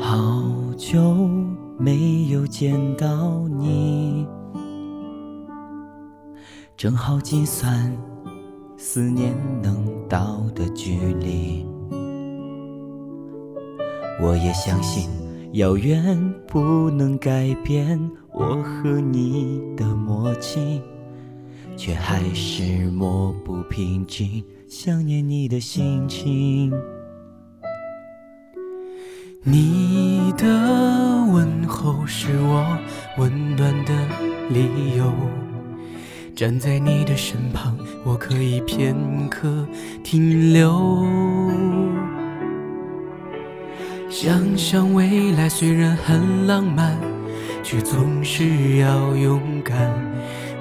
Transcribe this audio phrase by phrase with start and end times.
[0.00, 0.42] 好
[0.76, 1.28] 久
[1.76, 4.26] 没有见到你，
[6.76, 7.92] 正好计算
[8.76, 11.66] 思念能到的距离。
[14.20, 15.08] 我也相信
[15.52, 17.98] 遥远不能改变
[18.32, 20.80] 我和你的默契，
[21.76, 26.72] 却还是抹不平静想念你的心情。
[29.50, 30.46] 你的
[31.32, 32.76] 问候是我
[33.16, 33.94] 温暖的
[34.50, 35.10] 理由，
[36.36, 38.94] 站在你的身旁，我可以片
[39.30, 39.66] 刻
[40.04, 41.02] 停留。
[44.10, 46.98] 想想未来虽然很浪漫，
[47.62, 49.78] 却总是要勇敢。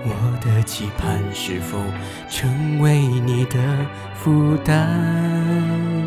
[0.05, 1.77] 我的期盼是否
[2.29, 3.85] 成为你的
[4.16, 6.06] 负担？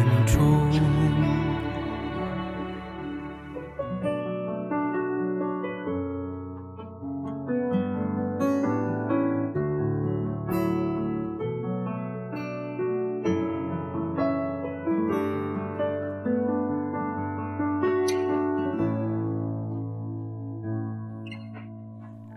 [0.00, 0.30] 很。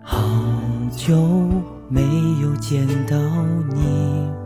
[0.06, 0.20] 好
[0.96, 1.16] 久
[1.88, 2.02] 没
[2.42, 3.16] 有见到
[3.74, 4.43] 你。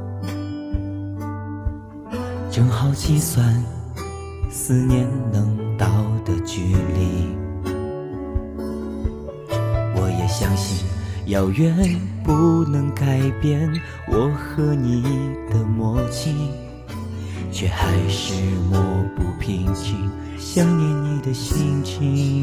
[2.58, 3.54] 正好计算
[4.50, 5.86] 思念能到
[6.24, 7.28] 的距离，
[9.94, 10.84] 我也相信
[11.26, 11.72] 遥远
[12.24, 13.72] 不能改变
[14.08, 15.04] 我和你
[15.48, 16.34] 的默契，
[17.52, 18.34] 却还是
[18.68, 18.80] 抹
[19.14, 22.42] 不平静想念你的心情。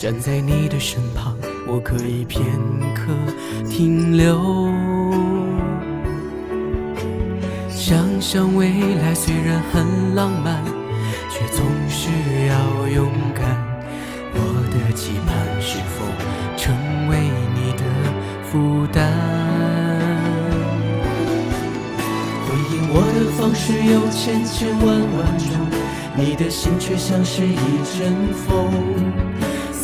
[0.00, 1.36] 站在你的身旁，
[1.68, 2.42] 我可以片
[2.94, 3.12] 刻
[3.68, 4.72] 停留。
[7.68, 10.64] 想想未来虽然很浪漫，
[11.28, 12.08] 却总是
[12.46, 13.44] 要勇敢。
[14.32, 14.38] 我
[14.72, 16.02] 的期盼是否
[16.56, 16.74] 成
[17.10, 17.18] 为
[17.54, 17.84] 你的
[18.44, 19.04] 负担？
[22.46, 24.88] 回应我的方式有千千万
[25.18, 25.50] 万种，
[26.16, 27.54] 你的心却像是一
[27.98, 28.48] 阵风。